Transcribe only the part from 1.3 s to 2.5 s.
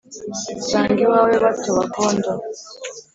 batoba akondo